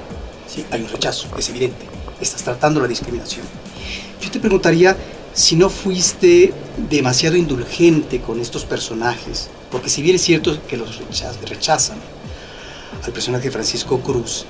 [0.47, 0.65] ¿sí?
[0.71, 1.85] hay un rechazo, es evidente,
[2.19, 3.45] estás tratando la discriminación.
[4.21, 4.97] Yo te preguntaría
[5.33, 6.53] si no fuiste
[6.89, 10.99] demasiado indulgente con estos personajes, porque si bien es cierto que los
[11.47, 11.97] rechazan,
[13.03, 14.45] al personaje Francisco Cruz.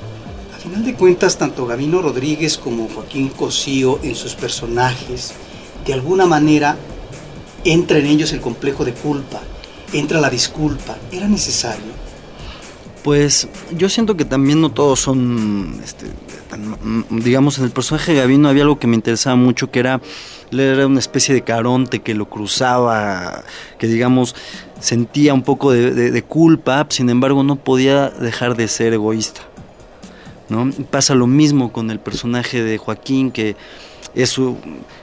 [0.56, 5.34] A final de cuentas, tanto Gabino Rodríguez como Joaquín Cosío en sus personajes,
[5.86, 6.78] de alguna manera,
[7.64, 9.42] entra en ellos el complejo de culpa,
[9.94, 10.98] entra la disculpa.
[11.12, 12.00] ¿Era necesario?
[13.04, 16.08] Pues yo siento que también no todos son, este,
[17.10, 20.02] digamos, en el personaje de Gabino había algo que me interesaba mucho, que era,
[20.52, 23.44] era una especie de caronte que lo cruzaba,
[23.78, 24.36] que digamos,
[24.80, 29.42] sentía un poco de, culpa, sin embargo no podía dejar de ser egoísta.
[30.50, 30.72] ¿no?
[30.90, 33.56] Pasa lo mismo con el personaje de Joaquín, que
[34.16, 34.58] es su,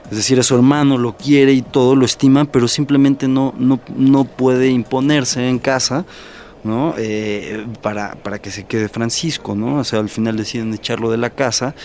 [0.09, 3.79] es decir, es su hermano, lo quiere y todo, lo estima, pero simplemente no, no,
[3.95, 6.05] no puede imponerse en casa.
[6.63, 6.93] ¿No?
[6.97, 9.77] Eh, para, para, que se quede Francisco, ¿no?
[9.77, 11.75] O sea, al final deciden echarlo de la casa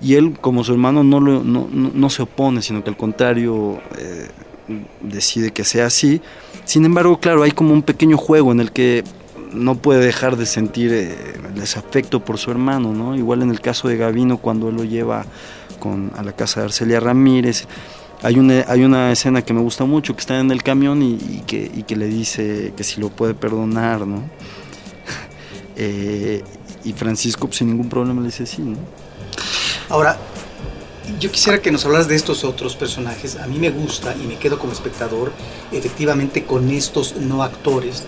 [0.00, 3.80] y él, como su hermano, no, lo, no, no, se opone, sino que al contrario
[3.98, 4.28] eh,
[5.00, 6.20] decide que sea así
[6.68, 9.02] sin embargo, claro, hay como un pequeño juego en el que
[9.54, 11.16] no puede dejar de sentir eh,
[11.54, 13.16] desafecto por su hermano, ¿no?
[13.16, 15.24] Igual en el caso de Gavino cuando él lo lleva
[15.80, 17.66] con, a la casa de Arcelia Ramírez,
[18.22, 21.42] hay una, hay una escena que me gusta mucho, que está en el camión y,
[21.46, 24.22] que, y que, le dice que si lo puede perdonar, ¿no?
[25.80, 26.42] Eh,
[26.82, 28.78] y Francisco pues, sin ningún problema le dice sí, ¿no?
[29.88, 30.18] Ahora,
[31.20, 33.36] yo quisiera que nos hablas de estos otros personajes.
[33.36, 35.32] A mí me gusta y me quedo como espectador
[35.72, 38.04] efectivamente con estos no actores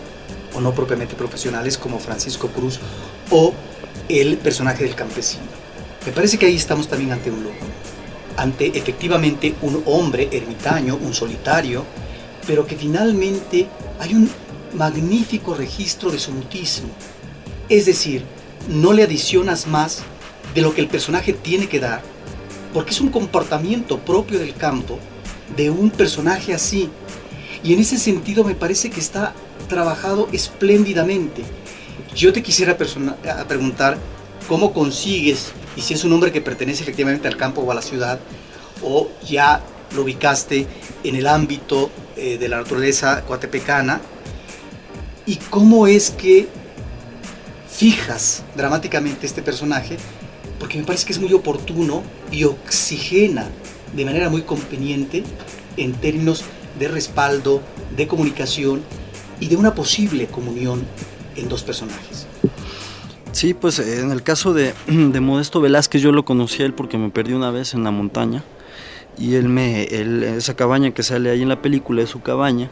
[0.54, 2.80] o no propiamente profesionales como Francisco Cruz
[3.30, 3.54] o
[4.08, 5.44] el personaje del campesino.
[6.04, 7.56] Me parece que ahí estamos también ante un loco,
[8.36, 11.84] ante efectivamente un hombre ermitaño, un solitario,
[12.46, 13.66] pero que finalmente
[13.98, 14.30] hay un
[14.74, 16.88] magnífico registro de su mutismo.
[17.68, 18.24] Es decir,
[18.68, 20.02] no le adicionas más
[20.54, 22.02] de lo que el personaje tiene que dar
[22.72, 24.98] porque es un comportamiento propio del campo
[25.56, 26.88] de un personaje así.
[27.62, 29.34] Y en ese sentido me parece que está
[29.68, 31.42] trabajado espléndidamente.
[32.14, 33.98] Yo te quisiera preguntar
[34.48, 37.82] cómo consigues, y si es un hombre que pertenece efectivamente al campo o a la
[37.82, 38.20] ciudad,
[38.82, 39.60] o ya
[39.94, 40.66] lo ubicaste
[41.04, 44.00] en el ámbito eh, de la naturaleza coatepecana,
[45.26, 46.48] y cómo es que
[47.68, 49.96] fijas dramáticamente este personaje
[50.60, 53.48] porque me parece que es muy oportuno y oxigena
[53.96, 55.24] de manera muy conveniente
[55.76, 56.44] en términos
[56.78, 57.62] de respaldo,
[57.96, 58.82] de comunicación
[59.40, 60.84] y de una posible comunión
[61.34, 62.26] en dos personajes.
[63.32, 64.74] Sí, pues en el caso de,
[65.20, 68.42] Modesto Velázquez yo lo conocí a él porque me perdí una vez en la montaña
[69.18, 69.82] y él me,
[70.36, 72.70] esa cabaña que sale ahí en la película es su cabaña.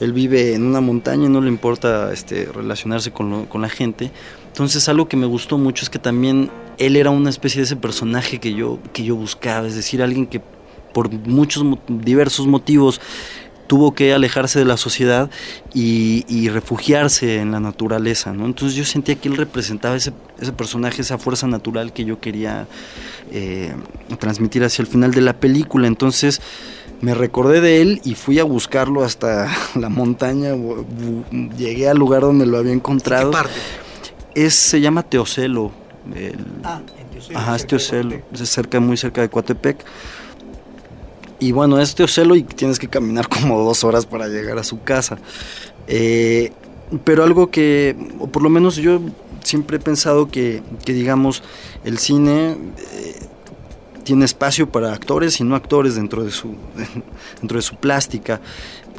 [0.00, 4.10] Él vive en una montaña y no le importa este, relacionarse con, con la gente.
[4.48, 7.76] Entonces algo que me gustó mucho es que también él era una especie de ese
[7.76, 10.40] personaje que yo, que yo buscaba, es decir, alguien que
[10.92, 13.00] por muchos diversos motivos
[13.72, 15.30] tuvo que alejarse de la sociedad
[15.72, 18.44] y, refugiarse en la naturaleza, ¿no?
[18.44, 22.66] Entonces yo sentía que él representaba ese, ese personaje, esa fuerza natural que yo quería
[23.30, 23.72] eh,
[24.18, 25.86] transmitir hacia el final de la película.
[25.86, 26.42] Entonces
[27.00, 30.50] me recordé de él y fui a buscarlo hasta la montaña.
[31.56, 33.30] Llegué al lugar donde lo había encontrado.
[33.30, 33.54] ¿Qué parte?
[34.34, 35.72] Es, se llama Teocelo.
[36.62, 37.38] ah, en Teocelo.
[37.38, 38.20] Ajá, es Teocelo.
[38.34, 39.82] Es cerca, muy cerca de Coatepec.
[41.42, 44.84] Y bueno, es Teocelo y tienes que caminar como dos horas para llegar a su
[44.84, 45.18] casa.
[45.88, 46.52] Eh,
[47.02, 49.00] pero algo que, o por lo menos yo
[49.42, 51.42] siempre he pensado que, que digamos,
[51.82, 53.16] el cine eh,
[54.04, 56.54] tiene espacio para actores y no actores dentro de su,
[57.40, 58.40] dentro de su plástica.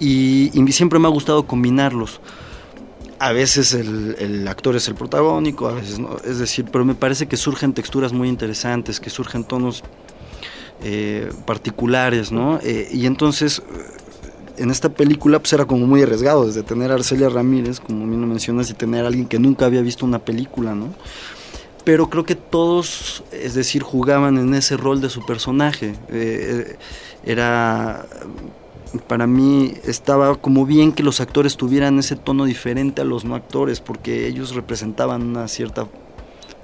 [0.01, 2.19] Y, siempre me ha gustado combinarlos.
[3.19, 6.17] A veces el, actor es el protagónico, a veces no.
[6.25, 9.81] Es decir, pero me parece que surgen texturas muy interesantes, que surgen tonos
[10.83, 12.59] eh, particulares, ¿no?
[12.63, 13.61] Eh, y entonces
[14.57, 18.21] en esta película pues era como muy arriesgado, desde tener a Arcelia Ramírez, como bien
[18.21, 20.89] lo mencionas, y tener a alguien que nunca había visto una película, ¿no?
[21.83, 25.95] pero creo que todos, es decir, jugaban en ese rol de su personaje.
[26.09, 26.77] Eh,
[27.25, 28.05] era,
[29.07, 33.35] para mí, estaba como bien que los actores tuvieran ese tono diferente a los no
[33.35, 35.87] actores, porque ellos representaban una cierta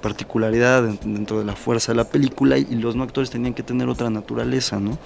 [0.00, 3.88] particularidad dentro de la fuerza de la película y los no actores tenían que tener
[3.88, 4.98] otra naturaleza, ¿no?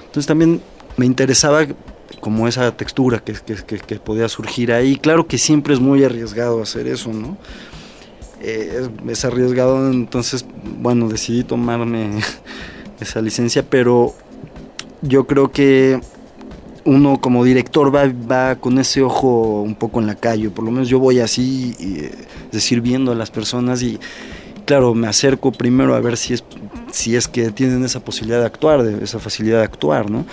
[0.00, 0.60] Entonces también
[0.96, 1.66] me interesaba
[2.20, 4.96] como esa textura que, que, podía surgir ahí.
[4.96, 7.36] Claro que siempre es muy arriesgado hacer eso, ¿no?
[8.40, 10.44] Eh, es, arriesgado, entonces,
[10.80, 12.20] bueno, decidí tomarme
[13.00, 14.14] esa licencia, pero
[15.00, 16.00] yo creo que
[16.84, 20.72] uno como director va, va, con ese ojo un poco en la calle, por lo
[20.72, 24.00] menos yo voy así, es decir, viendo a las personas y
[24.72, 26.42] claro, me acerco primero a ver si es,
[26.90, 30.24] si es que tienen esa posibilidad de actuar, de esa facilidad de actuar, ¿no?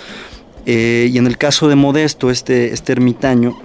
[0.66, 3.60] Eh, y en el caso de Modesto, este, este ermitaño,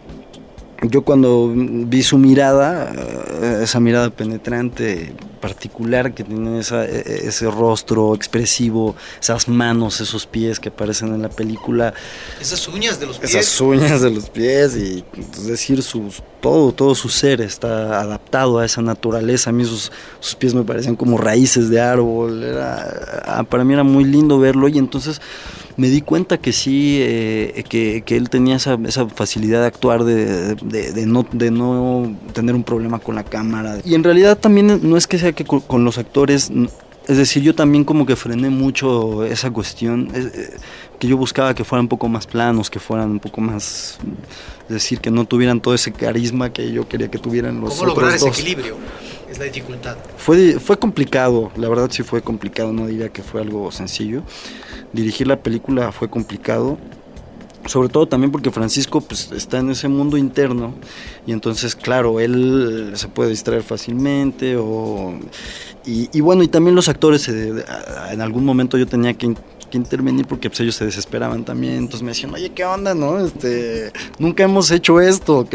[0.91, 7.29] yo cuando vi su mirada, eh, esa mirada penetrante, particular, que tiene esa, e, e,
[7.29, 11.95] ese rostro expresivo, esas manos, esos pies que aparecen en la película.
[12.41, 13.35] Esas uñas de los pies.
[13.35, 18.59] Esas uñas de los pies y es decir, sus, todo, todo su ser está adaptado
[18.59, 19.51] a esa naturaleza.
[19.51, 22.43] A mí sus, sus pies me parecían como raíces de árbol.
[22.43, 25.21] Era, ah, para mí era muy lindo verlo y entonces
[25.77, 30.05] me di cuenta que sí, eh, que, que, él tenía esa, esa facilidad de actuar,
[30.05, 33.79] de, de, no, de no tener un problema con la cámara.
[33.85, 36.51] Y en realidad también no es que sea que con, los actores,
[37.09, 40.57] es decir, yo también como que frené mucho esa cuestión, eh,
[40.99, 43.99] que yo buscaba que fueran un poco más planos, que fueran un poco más,
[44.69, 47.87] es decir, que no tuvieran todo ese carisma que yo quería que tuvieran los ¿Cómo
[47.87, 48.77] lograr ese equilibrio?
[49.29, 49.97] Es la dificultad.
[50.17, 54.23] Fue, fue complicado, la verdad sí fue complicado, no diría que fue algo sencillo
[54.95, 56.79] dirigir la película fue complicado,
[57.67, 60.75] sobre todo también porque Francisco pues, está en ese mundo interno
[61.27, 65.15] y entonces claro, él se puede distraer fácilmente o,
[65.87, 69.35] y, bueno, y también los actores, en algún momento yo tenía que,
[69.73, 72.95] intervenir porque pues, ellos se desesperaban también, entonces me decían, oye, ¿qué onda?
[72.95, 75.49] no este Nunca hemos hecho esto,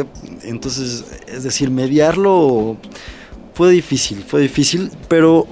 [0.43, 2.75] entonces, es decir, mediarlo
[3.53, 5.47] fue difícil, fue difícil, pero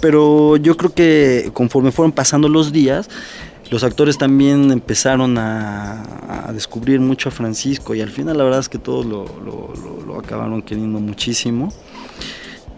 [0.00, 3.08] pero yo creo que conforme fueron pasando los días,
[3.70, 8.68] los actores también empezaron a, descubrir mucho a Francisco y al final la verdad es
[8.68, 11.72] que todos lo, acabaron queriendo muchísimo.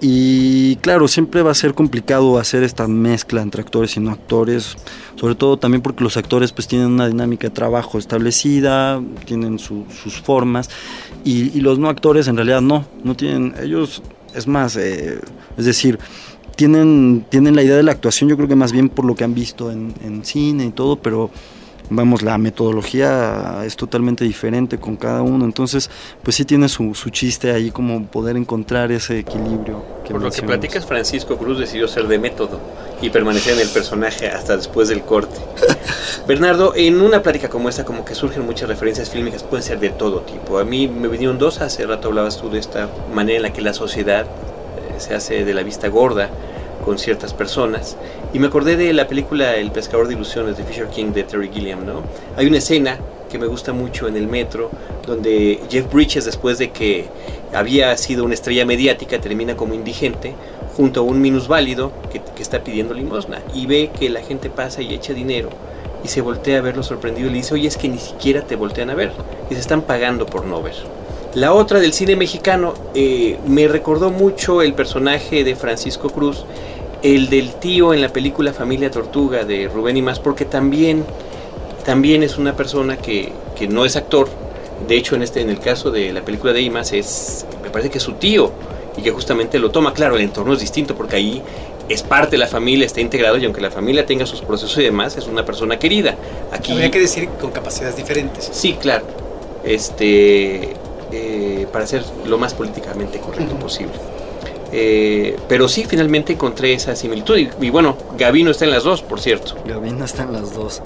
[0.03, 4.77] Y claro, siempre va a ser complicado hacer esta mezcla entre actores y no actores,
[5.15, 10.21] sobre todo también porque los actores pues tienen una dinámica de trabajo establecida, tienen sus
[10.23, 10.71] formas,
[11.23, 14.03] y, los no actores en realidad no, no tienen, ellos,
[14.35, 15.21] es más, eh,
[15.59, 15.99] es decir,
[16.57, 19.25] tienen, tienen la idea de la actuación, yo creo que más bien por lo que
[19.25, 21.31] han visto en, cine y todo, pero
[21.89, 25.91] vamos, la metodología es totalmente diferente con cada uno, entonces
[26.23, 29.83] pues sí tiene su, su chiste ahí como poder encontrar ese equilibrio.
[30.11, 32.61] Por lo que platicas, Francisco Cruz decidió ser de método
[33.01, 35.41] y permanecer en el personaje hasta después del corte.
[36.27, 39.91] Bernardo, en una plática como esta, como que surgen muchas referencias fílmicas, pueden ser de
[39.91, 40.59] todo tipo.
[40.59, 43.63] A mí me vinieron dos, hace rato hablabas tú de esta manera en la que
[43.63, 44.27] la sociedad
[45.01, 46.31] se hace de la vista gorda
[46.85, 47.97] con ciertas personas.
[48.33, 51.51] Y me acordé de la película El pescador de ilusiones de Fisher King de Terry
[51.53, 52.03] Gilliam, ¿no?
[52.37, 52.99] Hay una escena
[53.31, 54.71] que me gusta mucho en el metro,
[55.07, 57.07] donde Jeff Bridges, después de que
[57.55, 60.35] había sido una estrella mediática, termina como indigente,
[60.77, 64.83] junto a un minusválido que, que está pidiendo limosna, y ve que la gente pasa
[64.83, 65.51] y echa dinero,
[66.03, 68.57] y se voltea a verlo sorprendido y le dice, oye, es que ni siquiera te
[68.57, 69.13] voltean a ver,
[69.49, 70.75] y se están pagando por no ver.
[71.35, 76.45] La otra del cine mexicano eh, me recordó mucho el personaje de Francisco Cruz,
[77.03, 81.05] el del tío en la película Familia Tortuga de Rubén y más, porque también,
[81.85, 84.29] también es una persona que, que no es actor.
[84.89, 87.91] De hecho, en, este, en el caso de la película de Imas, es, me parece
[87.91, 88.51] que es su tío
[88.97, 89.95] y que justamente lo toma.
[89.95, 91.43] Claro, el entorno es distinto porque ahí
[91.89, 94.83] es parte de la familia, está integrado y aunque la familia tenga sus procesos y
[94.83, 96.17] demás, es una persona querida.
[96.51, 98.51] Aquí, Habría que decir con capacidades diferentes.
[98.53, 99.05] Sí, claro.
[99.63, 100.75] Este,
[101.13, 103.95] eh, para ser lo más políticamente correcto posible.
[104.73, 107.37] Eh, pero sí, finalmente encontré esa similitud.
[107.37, 109.57] Y, bueno, Gavino está en las dos, por cierto.
[109.67, 110.83] Gavino está en las dos.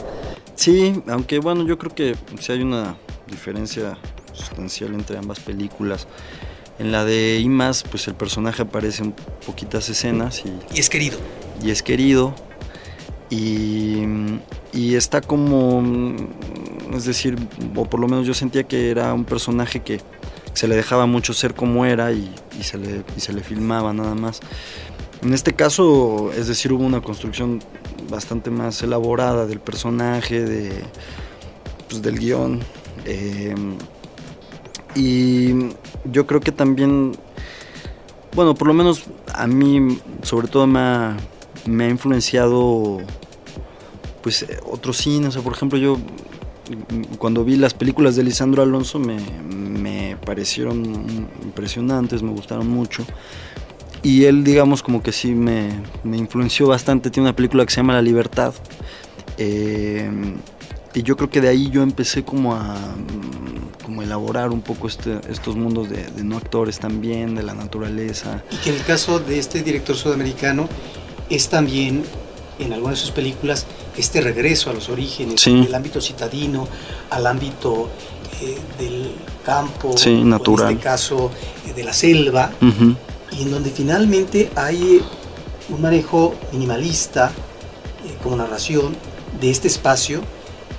[0.54, 3.98] Sí, aunque bueno, yo creo que sí hay una diferencia
[4.32, 6.06] sustancial entre ambas películas.
[6.78, 9.14] En la de Imas, pues el personaje aparece en
[9.46, 11.18] poquitas escenas y, y es querido.
[11.62, 12.34] Y es querido.
[13.30, 14.02] Y,
[14.72, 15.82] y, está como,
[16.96, 17.36] es decir,
[17.74, 20.00] o por lo menos yo sentía que era un personaje que
[20.52, 22.30] se le dejaba mucho ser como era y,
[22.60, 24.40] se, le, y se le filmaba nada más.
[25.22, 27.60] En este caso, es decir, hubo una construcción
[28.08, 30.72] bastante más elaborada del personaje, de,
[31.88, 32.60] pues, del guion.
[33.04, 33.54] Eh,
[34.94, 35.70] y
[36.04, 37.12] yo creo que también,
[38.34, 41.16] bueno, por lo menos a mí sobre todo me ha,
[41.66, 42.98] me ha influenciado
[44.22, 45.98] pues otros cines, o sea, por ejemplo yo
[47.18, 53.04] cuando vi las películas de Lisandro Alonso me, me parecieron impresionantes, me gustaron mucho.
[54.02, 57.10] Y él, digamos, como que sí me, me influenció bastante.
[57.10, 58.52] Tiene una película que se llama La Libertad.
[59.38, 60.10] Eh,
[60.94, 62.76] y yo creo que de ahí yo empecé como a
[63.84, 68.42] como elaborar un poco este, estos mundos de, no actores también, de la naturaleza.
[68.50, 70.68] Y que en el caso de este director sudamericano
[71.28, 72.02] es también
[72.58, 76.66] en algunas de sus películas este regreso a los orígenes, del ámbito citadino,
[77.10, 77.88] al ámbito
[78.40, 79.12] eh, del
[79.44, 80.70] campo, natural.
[80.70, 81.30] en este caso
[81.66, 85.02] eh, de la selva, y en donde finalmente hay
[85.68, 87.32] un manejo minimalista
[88.06, 88.94] eh, como narración
[89.40, 90.22] de este espacio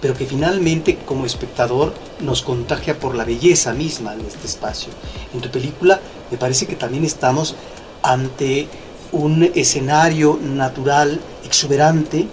[0.02, 4.90] pero que finalmente como espectador nos contagia por la belleza misma de este espacio.
[5.34, 7.56] En tu película me parece que también estamos
[8.04, 8.68] ante
[9.12, 12.28] un escenario natural, exuberante,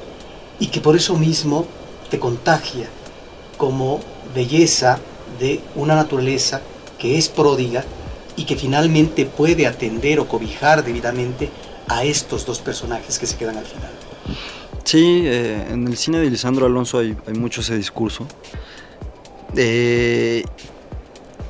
[0.59, 1.67] y que por eso mismo
[2.11, 2.87] te contagia
[3.57, 4.01] como
[4.35, 4.99] belleza
[5.39, 6.61] de una naturaleza
[6.99, 7.85] que es pródiga
[8.37, 11.51] y que finalmente puede atender o cobijar debidamente
[11.89, 13.91] a estos dos personajes que se quedan al final.
[14.85, 18.27] Sí, eh, en el cine de Lisandro Alonso hay, mucho ese discurso.
[19.57, 20.45] Eh,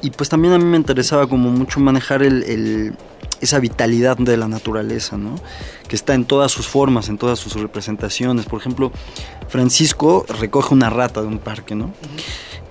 [0.01, 2.23] y pues también a mí me interesaba como mucho manejar
[3.43, 5.35] esa vitalidad de la naturaleza, ¿no?
[5.89, 8.47] Que está en todas sus formas, en todas sus representaciones.
[8.47, 8.93] Por ejemplo,
[9.49, 11.93] Francisco recoge una rata de un parque, ¿no?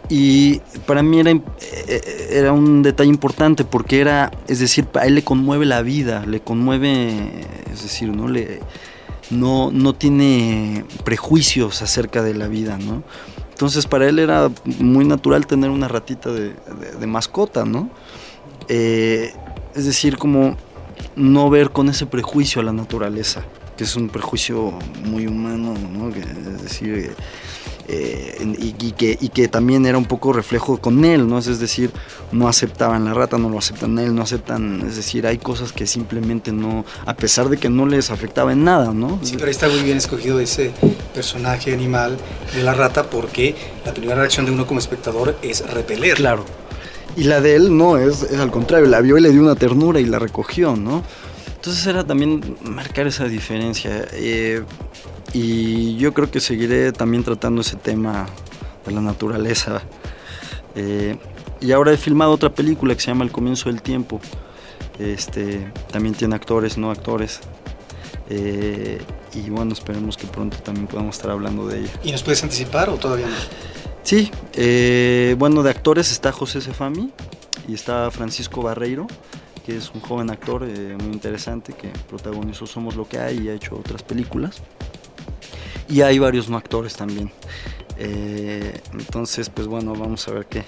[0.09, 5.15] Y para mí era, eh, era un detalle importante porque era, es decir, a él
[5.15, 8.27] le conmueve la vida, le conmueve, es decir, ¿no?
[8.27, 8.59] Le,
[9.29, 13.03] no, no tiene prejuicios acerca de la vida, ¿no?
[13.61, 16.55] Entonces para él era muy natural tener una ratita de,
[17.07, 17.89] mascota, ¿no?
[18.67, 19.33] Eh,
[19.75, 20.55] es decir, como
[21.15, 23.43] no ver con ese prejuicio a la naturaleza,
[23.77, 24.73] que es un prejuicio
[25.05, 26.09] muy humano, ¿no?
[26.09, 27.15] es decir,
[27.87, 31.39] eh, y, que, y, que, también era un poco reflejo con él, ¿no?
[31.39, 31.91] Es decir,
[32.31, 35.85] no aceptaban la rata, no lo aceptan él, no aceptan, es decir, hay cosas que
[35.87, 39.19] simplemente no, a pesar de que no les afectaba en nada, ¿no?
[39.23, 40.71] Sí, pero está muy bien escogido ese
[41.13, 42.17] personaje animal
[42.55, 43.55] de la rata porque
[43.85, 46.15] la primera reacción de uno como espectador es repeler.
[46.15, 46.45] Claro.
[47.15, 49.55] Y la de él no, es, es al contrario, la vio y le dio una
[49.55, 51.03] ternura y la recogió, ¿no?
[51.55, 54.07] Entonces era también marcar esa diferencia.
[54.13, 54.63] Eh,
[55.33, 58.27] y yo creo que seguiré también tratando ese tema
[58.85, 59.81] de la naturaleza.
[60.75, 61.17] Eh,
[61.59, 64.19] y ahora he filmado otra película que se llama El comienzo del tiempo.
[64.97, 67.41] Este, también tiene actores, no actores.
[68.29, 68.99] Eh,
[69.33, 71.91] y bueno, esperemos que pronto también podamos estar hablando de ella.
[72.03, 73.35] ¿Y nos puedes anticipar o todavía no?
[74.03, 77.11] Sí, eh, bueno, de actores está José Sefami
[77.67, 79.07] y está Francisco Barreiro,
[79.65, 83.53] que es un joven actor muy interesante que protagonizó Somos lo que hay y ha
[83.53, 84.61] hecho otras películas
[85.91, 87.31] y hay varios no actores también.
[87.97, 90.63] Eh, entonces, pues bueno, vamos a ver qué,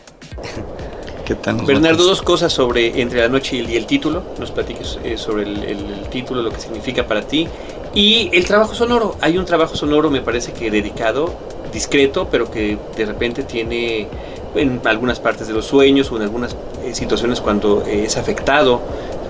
[1.26, 1.65] qué tal.
[1.65, 4.24] Bernardo, dos cosas sobre Entre la Noche y el, título.
[4.38, 7.48] Nos platiques eh, sobre el, título, lo que significa para ti.
[7.96, 9.17] Y el trabajo sonoro.
[9.22, 11.34] Hay un trabajo sonoro, me parece que dedicado,
[11.73, 14.07] discreto, pero que de repente tiene
[14.55, 18.81] en algunas partes de los sueños o en algunas eh, situaciones cuando es afectado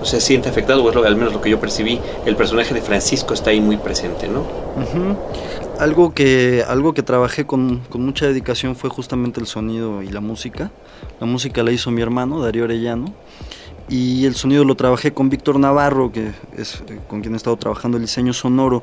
[0.04, 2.82] se siente afectado, o es lo, al menos lo que yo percibí, el personaje de
[2.82, 4.44] Francisco está ahí muy presente, ¿no?
[5.78, 10.70] Algo que, algo que trabajé con, mucha dedicación fue justamente el sonido y la música.
[11.20, 13.12] La música la hizo mi hermano, Darío Orellano,
[13.88, 17.56] y el sonido lo trabajé con Víctor Navarro, que es eh, con quien he estado
[17.56, 18.82] trabajando el diseño sonoro.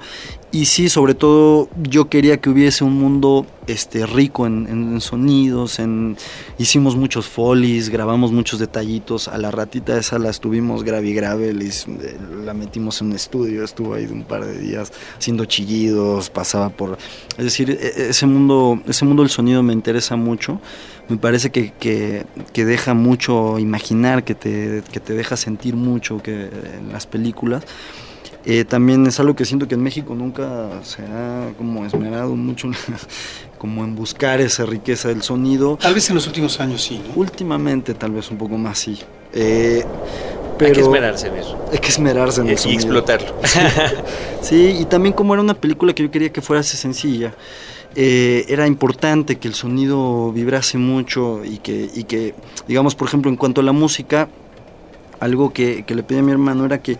[0.51, 6.17] Y sí, sobre todo yo quería que hubiese un mundo este, rico en, sonidos, en,
[6.57, 11.55] hicimos muchos folies, grabamos muchos detallitos, a la ratita esa la estuvimos grave y grave,
[12.43, 16.69] la metimos en un estudio, estuvo ahí de un par de días haciendo chillidos, pasaba
[16.69, 16.97] por...
[17.37, 20.59] Es decir, e, e, ese mundo, ese mundo del sonido me interesa mucho,
[21.11, 26.23] me parece que, que, que deja mucho imaginar, que te, que te deja sentir mucho
[26.23, 27.65] que, en las películas.
[28.45, 32.71] Eh, también es algo que siento que en México nunca se ha como esmerado mucho
[33.59, 35.77] como en buscar esa riqueza del sonido.
[35.81, 38.97] Tal vez en los últimos años sí, Últimamente tal vez un poco más sí.
[39.33, 39.83] Eh,
[40.57, 41.65] pero hay que esmerarse en eso.
[41.73, 42.69] Hay que esmerarse en eso.
[42.69, 43.35] Y explotarlo.
[44.41, 44.77] Sí.
[44.79, 47.35] y también como era una película que yo quería que fuera así sencilla,
[47.95, 52.35] eh, era importante que el sonido vibrase mucho y que,
[52.67, 54.29] digamos, por ejemplo, en cuanto a la música,
[55.19, 56.97] algo que, que le pedí a mi hermano era que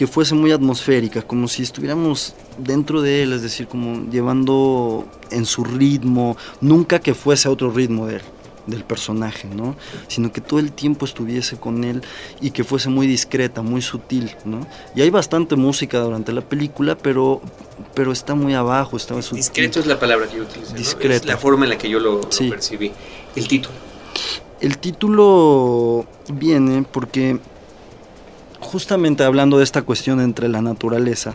[0.00, 5.44] que fuese muy atmosférica, como si estuviéramos dentro de él, es decir, como llevando en
[5.44, 8.22] su ritmo, nunca que fuese a otro ritmo de él,
[8.66, 9.76] del personaje, ¿no?
[10.08, 12.02] Sino que todo el tiempo estuviese con él
[12.40, 14.66] y que fuese muy discreta, muy sutil, ¿no?
[14.94, 17.40] Y hay bastante música durante la película, pero,
[17.94, 19.38] pero está muy abajo, está sutil.
[19.38, 21.14] Discreto es la palabra que yo utilicé.
[21.14, 22.92] Es la forma en la que yo lo, lo percibí.
[23.34, 23.74] El título.
[24.60, 27.38] El título viene porque
[28.60, 31.34] justamente hablando de esta cuestión entre la naturaleza,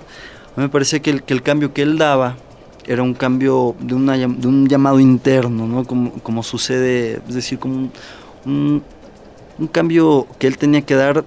[0.55, 2.37] me parecía que el, que el cambio que él daba
[2.87, 5.85] era un cambio de, una, de un llamado interno, ¿no?
[5.85, 7.89] como, como sucede, es decir, como
[8.45, 8.83] un,
[9.57, 11.25] un, cambio que él tenía que dar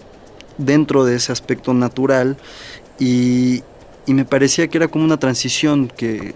[0.56, 2.36] dentro de ese aspecto natural
[2.98, 3.62] y,
[4.06, 6.34] y me parecía que era como una transición que,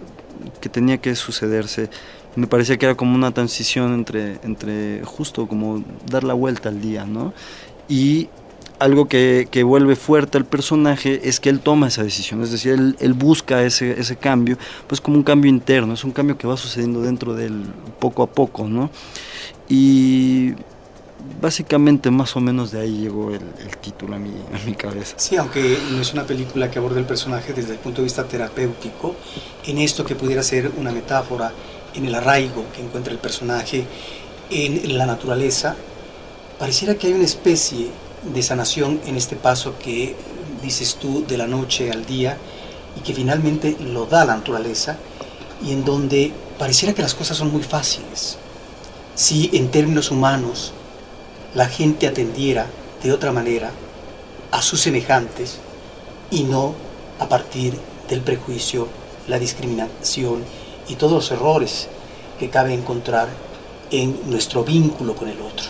[0.61, 1.89] que, tenía que sucederse.
[2.35, 6.81] Me parecía que era como una transición entre, entre justo como dar la vuelta al
[6.81, 7.35] día, ¿no?
[7.89, 8.29] Y
[8.83, 13.12] algo que, vuelve fuerte al personaje es que él toma esa decisión, es decir, él,
[13.14, 17.01] busca ese, ese, cambio, pues como un cambio interno, es un cambio que va sucediendo
[17.01, 17.62] dentro de él
[18.01, 18.91] poco a poco, ¿no?
[19.68, 20.55] Y
[21.41, 23.41] básicamente más o menos de ahí llegó el,
[23.80, 25.14] título a mi, a mi cabeza.
[25.16, 28.24] Sí, aunque no es una película que aborde el personaje desde el punto de vista
[28.24, 29.14] terapéutico,
[29.64, 31.53] en esto que pudiera ser una metáfora,
[31.95, 33.85] en el arraigo que encuentra el personaje
[34.51, 35.76] en la naturaleza,
[36.59, 37.89] pareciera que hay una especie
[38.23, 40.14] de sanación en este paso que
[40.62, 42.37] dices tú de la noche al día
[42.97, 44.97] y que finalmente lo da la naturaleza
[45.64, 48.39] y en donde pareciera que las cosas son muy fáciles.
[49.14, 50.73] Si en términos humanos
[51.55, 52.66] la gente atendiera
[53.03, 53.70] de otra manera
[54.51, 55.59] a sus semejantes
[56.31, 56.75] y no
[57.18, 57.75] a partir
[58.09, 58.89] del prejuicio,
[59.29, 60.45] la discriminación
[60.89, 61.89] y todos los errores
[62.39, 63.29] que cabe encontrar
[63.91, 65.66] en nuestro vínculo con el otro.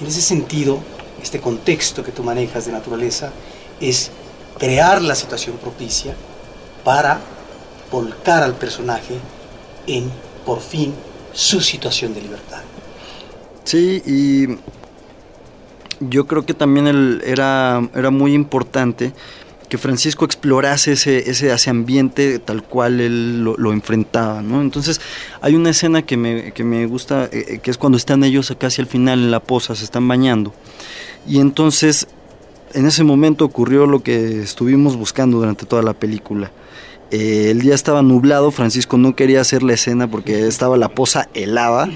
[0.00, 0.78] En ese sentido,
[1.24, 3.32] este contexto que tú manejas de naturaleza,
[3.80, 4.10] es
[4.58, 6.14] crear la situación propicia
[6.84, 7.18] para
[7.90, 9.16] volcar al personaje
[9.86, 10.10] en,
[10.44, 10.94] por fin,
[11.32, 12.62] su situación de libertad.
[13.64, 14.58] Sí, y
[16.00, 19.12] yo creo que también era, era muy importante
[19.68, 24.60] que Francisco explorase ese, ese, ambiente tal cual él lo, enfrentaba, ¿no?
[24.60, 25.00] Entonces
[25.40, 28.54] hay una escena que me, que me gusta, eh, eh, que es cuando están ellos
[28.58, 30.52] casi al final en la poza, se están bañando.
[31.26, 32.06] Y entonces,
[32.74, 36.50] en ese momento ocurrió lo que estuvimos buscando durante toda la película.
[37.10, 41.28] Eh, el día estaba nublado, Francisco no quería hacer la escena porque estaba la poza
[41.34, 41.88] helada.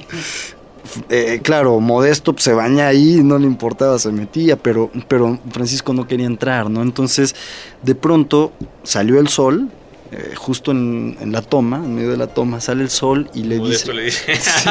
[1.11, 6.07] Eh, claro, Modesto se baña ahí, no le importaba, se metía, pero, pero Francisco no
[6.07, 6.83] quería entrar, ¿no?
[6.83, 7.35] Entonces,
[7.83, 8.53] de pronto
[8.85, 9.69] salió el sol,
[10.13, 13.59] eh, justo en, la toma, en medio de la toma, sale el sol y le
[13.59, 14.23] Modesto dice...
[14.27, 14.71] Le dice.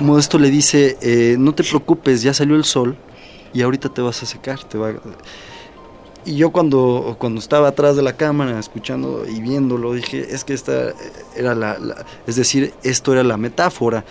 [0.00, 2.96] Modesto le dice, no te preocupes, ya salió el sol,
[3.52, 4.94] y ahorita te vas a secar, te va
[6.24, 10.54] y yo cuando, cuando estaba atrás de la cámara escuchando y viéndolo dije es que
[10.54, 10.92] esta
[11.34, 11.76] era la,
[12.26, 14.04] es decir esto era la metáfora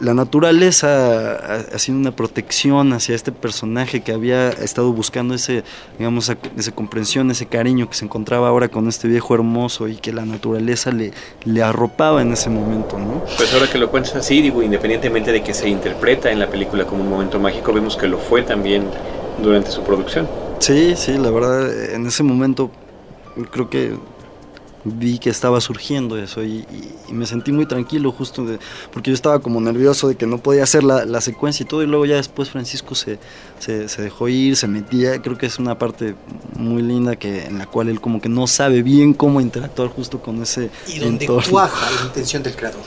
[0.00, 1.36] la naturaleza
[1.74, 5.64] haciendo una protección hacia este personaje que había estado buscando ese,
[5.98, 10.12] digamos, esa comprensión, ese cariño que se encontraba ahora con este viejo hermoso y que
[10.12, 11.12] la naturaleza le,
[11.44, 13.24] le arropaba en ese momento, ¿no?
[13.36, 16.84] Pues ahora que lo cuentas así, digo, independientemente de que se interpreta en la película
[16.84, 18.84] como un momento mágico, vemos que lo fue también
[19.42, 20.28] durante su producción.
[20.58, 22.70] Sí, sí, la verdad, en ese momento
[23.50, 23.94] creo que
[24.94, 26.64] vi que estaba surgiendo eso y,
[27.10, 28.58] me sentí muy tranquilo justo de,
[28.92, 31.86] porque yo estaba como nervioso de que no podía hacer la, secuencia y todo y
[31.86, 33.18] luego ya después Francisco se,
[33.58, 36.14] se, dejó ir, se metía, creo que es una parte
[36.56, 40.20] muy linda que en la cual él como que no sabe bien cómo interactuar justo
[40.20, 42.82] con ese y donde cuaja la intención del creador.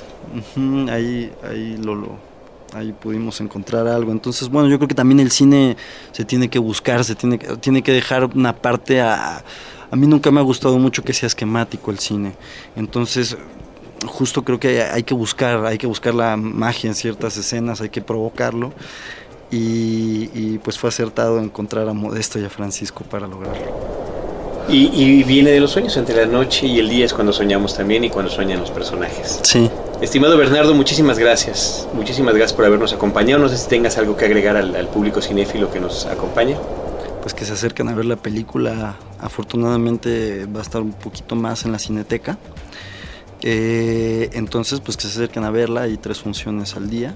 [0.89, 2.30] ahí ahí lo, lo
[2.74, 4.12] ahí pudimos encontrar algo.
[4.12, 5.78] Entonces, bueno, yo creo que también el cine
[6.12, 9.43] se tiene que buscar, se tiene, tiene que dejar una parte a,
[9.91, 12.33] a mí nunca me ha gustado mucho que sea esquemático el cine.
[12.75, 13.37] Entonces,
[14.05, 17.89] justo creo que hay que buscar, hay que buscar la magia en ciertas escenas, hay
[17.89, 18.71] que provocarlo.
[19.51, 23.65] Y, pues fue acertado encontrar a Modesto y a Francisco para lograrlo.
[24.67, 28.03] Y, viene de los sueños, entre la noche y el día es cuando soñamos también
[28.03, 29.39] y cuando sueñan los personajes.
[29.41, 29.71] Sí.
[30.01, 31.87] Estimado Bernardo, muchísimas gracias.
[31.93, 33.41] Muchísimas gracias por habernos acompañado.
[33.41, 36.57] No sé si tengas algo que agregar al, al público cinéfilo que nos acompaña.
[37.23, 38.95] Pues que se acerquen a ver la película.
[39.20, 42.38] Afortunadamente va a estar un poquito más en la cineteca.
[43.41, 47.15] Eh, entonces, pues que se acerquen a verla, hay tres funciones al día.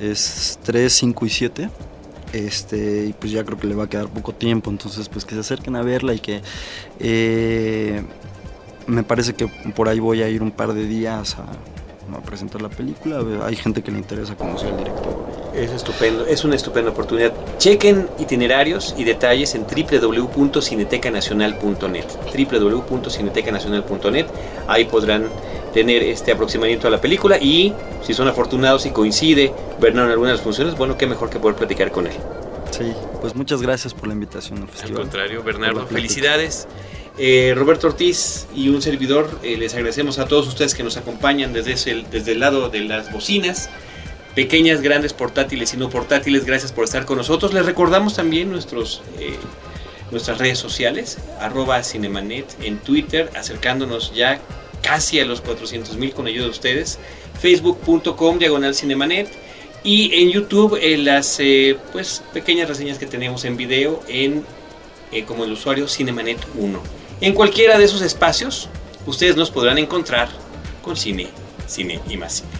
[0.00, 1.70] Es 3, 5 y 7.
[2.32, 5.34] Este, y pues ya creo que le va a quedar poco tiempo, entonces pues que
[5.34, 6.42] se acerquen a verla y que
[7.00, 8.04] eh,
[8.86, 12.62] me parece que por ahí voy a ir un par de días a, a presentar
[12.62, 13.20] la película.
[13.44, 15.39] Hay gente que le interesa conocer al director.
[15.54, 17.32] Es estupendo, es una estupenda oportunidad.
[17.58, 22.04] Chequen itinerarios y detalles en www.cinetecanacional.net.
[22.34, 24.26] www.cinetecanacional.net.
[24.68, 25.28] Ahí podrán
[25.74, 27.72] tener este aproximamiento a la película y
[28.02, 31.38] si son afortunados y coincide Bernardo en algunas de las funciones, bueno, qué mejor que
[31.38, 32.14] poder platicar con él.
[32.70, 34.96] Sí, pues muchas gracias por la invitación al festival.
[34.96, 36.68] Al contrario, Bernardo, felicidades.
[37.18, 41.52] Eh, Roberto Ortiz y un servidor, eh, les agradecemos a todos ustedes que nos acompañan
[41.52, 43.68] desde, el, desde el lado de las bocinas,
[44.34, 47.52] pequeñas, grandes, portátiles y no portátiles, gracias por estar con nosotros.
[47.52, 49.36] Les recordamos también nuestros, eh,
[50.10, 54.40] nuestras redes sociales, arroba cinemanet en Twitter, acercándonos ya
[54.82, 56.98] casi a los 400 mil con ayuda de ustedes,
[57.40, 59.28] facebook.com diagonal cinemanet
[59.82, 61.38] y en YouTube las
[61.92, 64.44] pues, pequeñas reseñas que tenemos en video en
[65.26, 66.80] como el usuario Cinemanet 1.
[67.20, 68.68] En cualquiera de esos espacios,
[69.06, 70.28] ustedes nos podrán encontrar
[70.82, 71.28] con cine,
[71.66, 72.59] cine y más cine.